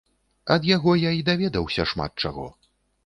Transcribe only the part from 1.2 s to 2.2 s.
даведаўся шмат